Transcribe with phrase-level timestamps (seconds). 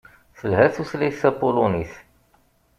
[0.37, 1.93] Telhat tutlayt tapulunit.